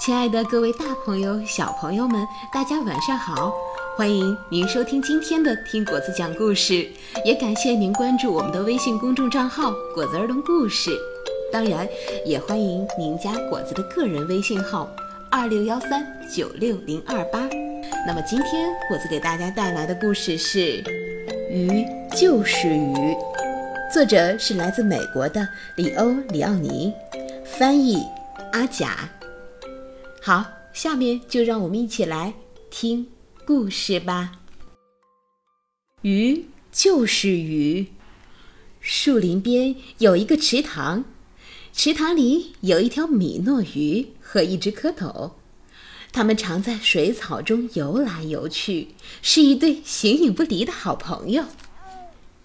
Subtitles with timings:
[0.00, 3.52] 亲爱的各位大朋友、小朋友们，大家晚上好！
[3.98, 6.88] 欢迎您收听今天的听果子讲故事，
[7.22, 10.90] 也感谢您关注我们的微信公众账号“果子儿童故事”。
[11.52, 11.86] 当然，
[12.24, 14.88] 也欢迎您加果子的个人微信号
[15.30, 16.02] 二六幺三
[16.34, 17.46] 九六零二八。
[18.06, 20.82] 那么今天果子给大家带来的故事是
[21.50, 21.84] 《鱼
[22.16, 22.94] 就是鱼》，
[23.92, 25.46] 作者是来自美国的
[25.76, 26.90] 里欧·里奥尼，
[27.44, 28.02] 翻译
[28.52, 28.96] 阿甲。
[30.22, 32.34] 好，下面就让我们一起来
[32.68, 33.06] 听
[33.46, 34.32] 故事吧。
[36.02, 37.86] 鱼就是鱼。
[38.82, 41.04] 树林边有一个池塘，
[41.72, 45.32] 池塘里有一条米诺鱼和一只蝌蚪，
[46.12, 48.88] 它们常在水草中游来游去，
[49.22, 51.44] 是一对形影不离的好朋友。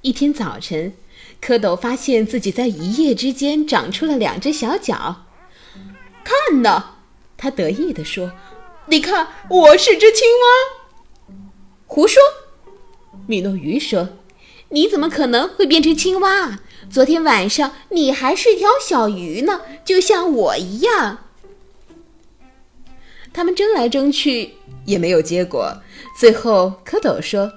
[0.01, 0.93] 一天早晨，
[1.41, 5.25] 蝌蚪发现自己在一夜之间长出了两只小脚，
[6.23, 6.94] 看呐！
[7.45, 8.31] 他得意地说
[8.89, 11.35] ：“你看，我是只青蛙。”
[11.85, 12.19] 胡说！
[13.27, 14.09] 米诺鱼说
[14.69, 16.61] ：“你怎么可能会变成青蛙？
[16.89, 21.19] 昨天晚上你还是条小鱼呢，就像我一样。”
[23.31, 24.55] 他们争来争去
[24.87, 25.83] 也没有结果。
[26.19, 27.53] 最后，蝌蚪说：“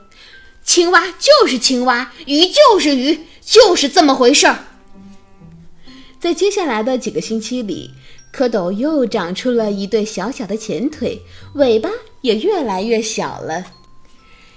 [0.63, 4.67] 青蛙就是青蛙，鱼就是鱼，就是这么回事儿。”
[6.21, 7.93] 在接下来的几个星期里。
[8.33, 11.21] 蝌蚪又长出了一对小小的前腿，
[11.55, 11.91] 尾巴
[12.21, 13.65] 也越来越小了。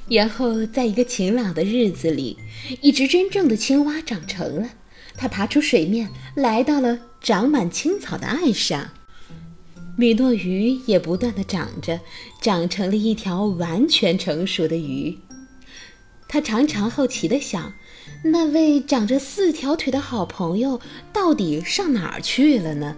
[0.09, 2.37] 然后，在一个晴朗的日子里，
[2.81, 4.69] 一只真正的青蛙长成了。
[5.15, 8.89] 它爬出水面，来到了长满青草的岸上。
[9.97, 11.99] 米诺鱼也不断的长着，
[12.41, 15.17] 长成了一条完全成熟的鱼。
[16.27, 17.73] 他常常好奇地想：
[18.23, 20.79] 那位长着四条腿的好朋友
[21.13, 22.95] 到底上哪儿去了呢？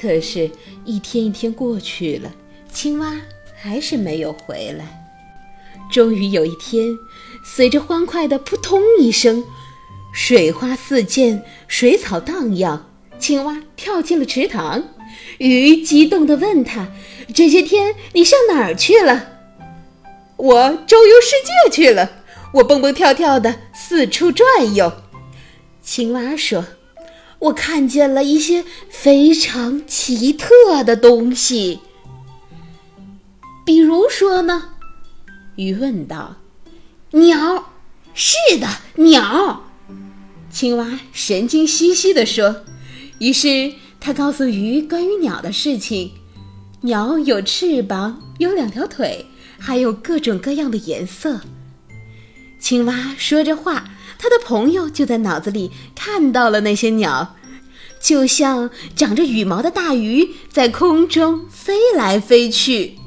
[0.00, 0.48] 可是，
[0.84, 2.32] 一天一天过去了，
[2.72, 3.16] 青蛙
[3.60, 4.86] 还是没有回来。
[5.90, 6.96] 终于有一天，
[7.44, 9.42] 随着欢快的扑通一声，
[10.12, 12.88] 水花四溅，水草荡漾，
[13.18, 14.84] 青蛙跳进了池塘。
[15.38, 16.88] 鱼激动地问他
[17.34, 19.30] ：“这些天你上哪儿去了
[20.36, 22.22] ？”“我周游世界去了，
[22.54, 24.92] 我蹦蹦跳跳的四处转悠。”
[25.82, 26.64] 青蛙说。
[27.40, 31.80] 我看见了一些非常奇特的东西，
[33.64, 34.70] 比如说呢？
[35.56, 36.36] 鱼问道。
[37.12, 37.72] 鸟，
[38.12, 38.66] 是的，
[38.96, 39.64] 鸟。
[40.50, 42.64] 青蛙神经兮兮地说。
[43.18, 46.12] 于是他告诉鱼关于鸟的事情：
[46.82, 49.26] 鸟有翅膀，有两条腿，
[49.58, 51.40] 还有各种各样的颜色。
[52.58, 53.90] 青蛙说着话。
[54.18, 57.36] 他的朋友就在脑子里看到了那些鸟，
[58.00, 62.98] 就像长着羽毛的大鱼在空中飞来飞去。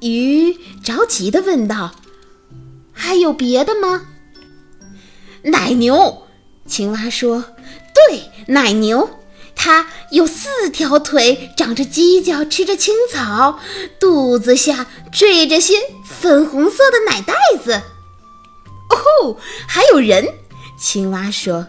[0.00, 1.94] 鱼着急地问道
[2.92, 4.06] ：“还有别的吗？”
[5.42, 6.26] 奶牛，
[6.66, 7.44] 青蛙说
[8.08, 9.10] ：“对，奶牛，
[9.54, 13.58] 它有四条腿，长着犄角，吃着青草，
[13.98, 17.82] 肚子下缀着些粉红色的奶袋子。”
[18.90, 20.26] 哦，还有人，
[20.78, 21.66] 青蛙说：“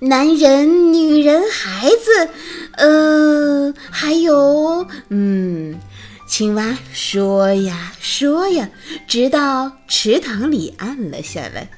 [0.00, 2.28] 男人、女人、孩子，
[2.76, 4.86] 呃，还有……
[5.08, 5.78] 嗯。”
[6.26, 8.70] 青蛙说呀说呀，
[9.06, 11.68] 直到池塘里暗了下来。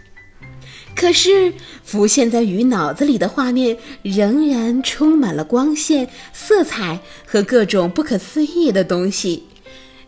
[0.95, 1.53] 可是
[1.83, 9.49] 浮现在鱼脑子里的画面仍然充满了光线、色彩和各种不可思议的东西，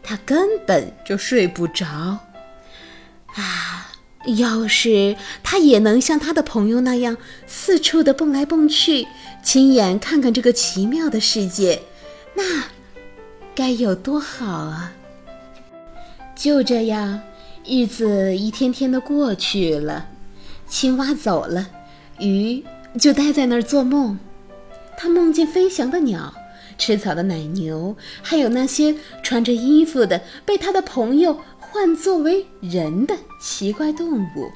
[0.00, 1.86] 他根本就睡不着。
[3.34, 3.75] 啊！
[4.26, 7.16] 要是他也能像他的朋友那样
[7.46, 9.06] 四处的蹦来蹦去，
[9.42, 11.82] 亲眼看看这个奇妙的世界，
[12.34, 12.64] 那
[13.54, 14.92] 该有多好啊！
[16.34, 17.20] 就这样，
[17.64, 20.08] 日子一天天的过去了，
[20.68, 21.68] 青蛙走了，
[22.18, 22.64] 鱼
[23.00, 24.18] 就待在那儿做梦。
[24.98, 26.34] 他梦见飞翔的鸟，
[26.76, 31.38] 吃草的奶牛，还有那些穿着衣服的被他的朋友。
[31.70, 34.50] 换作为人的奇怪动物。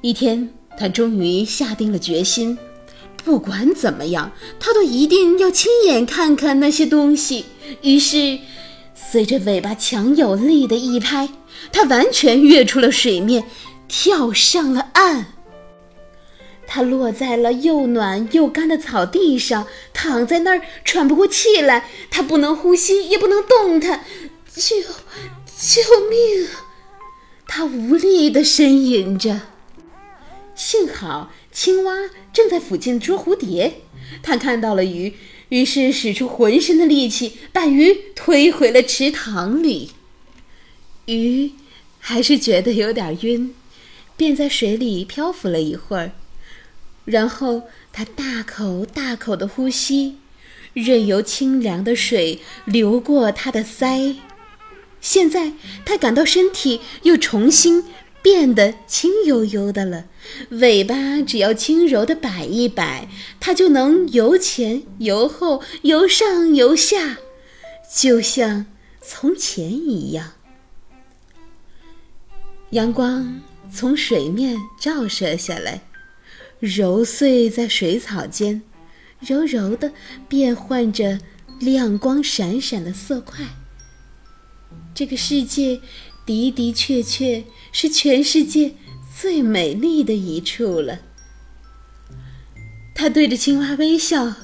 [0.00, 0.48] 一天，
[0.78, 2.56] 他终于下定了决心，
[3.24, 4.30] 不管怎么样，
[4.60, 7.46] 他都一定要亲眼看看那些东西。
[7.82, 8.38] 于是，
[8.94, 11.28] 随着尾巴强有力的一拍，
[11.72, 13.44] 他完全跃出了水面，
[13.88, 15.26] 跳上了岸。
[16.70, 21.88] 他落在了又暖又干的草地上，躺在那儿喘不过气来。
[22.10, 24.04] 他不能呼吸，也不能动弹，
[24.54, 24.76] 就。
[25.60, 26.46] 救命！
[27.48, 29.40] 他无力地呻吟着。
[30.54, 33.80] 幸好青蛙正在附近捉蝴蝶，
[34.22, 35.14] 他看到了鱼，
[35.48, 39.90] 于是使出浑身的力气，把鱼推回了池塘里。
[41.06, 41.50] 鱼
[41.98, 43.52] 还是觉得有点晕，
[44.16, 46.12] 便在水里漂浮了一会儿，
[47.04, 50.18] 然后它大口大口的呼吸，
[50.72, 54.18] 任由清凉的水流过它的腮。
[55.00, 55.52] 现在，
[55.84, 57.84] 他感到身体又重新
[58.20, 60.06] 变得轻悠悠的了，
[60.50, 63.08] 尾巴只要轻柔的摆一摆，
[63.38, 67.18] 它就能游前游后、游上游下，
[67.94, 68.66] 就像
[69.00, 70.32] 从前一样。
[72.70, 73.40] 阳光
[73.72, 75.82] 从水面照射下来，
[76.58, 78.62] 揉碎在水草间，
[79.20, 79.92] 柔柔的
[80.28, 81.20] 变换着
[81.60, 83.46] 亮光闪闪的色块。
[84.98, 85.80] 这个世界
[86.26, 88.74] 的的确确是全世界
[89.16, 91.02] 最美丽的一处了。
[92.96, 94.34] 他对着青蛙微笑，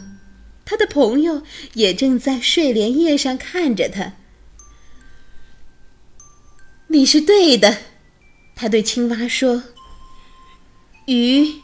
[0.65, 1.43] 他的朋友
[1.73, 4.13] 也正在睡莲叶上看着他。
[6.87, 7.79] 你是对的。
[8.55, 9.65] 他对青蛙说
[11.07, 11.55] ：“鱼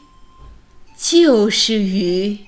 [0.98, 2.38] 就是鱼。”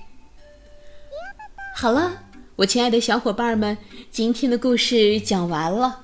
[1.77, 2.25] 好了，
[2.57, 3.79] 我亲爱的小伙伴们，
[4.11, 6.02] 今天的故事讲完了。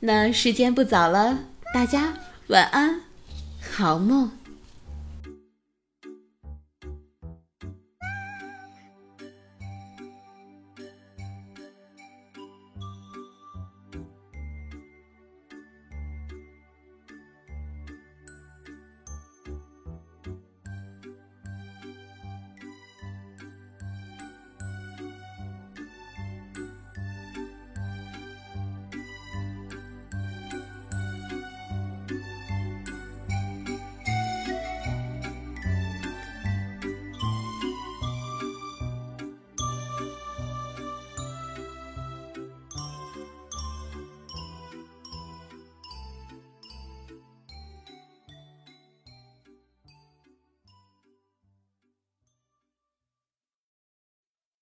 [0.00, 1.38] 那时间不早了，
[1.72, 2.12] 大家
[2.48, 3.00] 晚安，
[3.74, 4.30] 好梦。